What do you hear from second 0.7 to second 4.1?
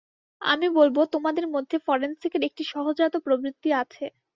বলবো তোমার মধ্যে ফরেনসিকের একটি সহজাত প্রবৃত্তি আছে।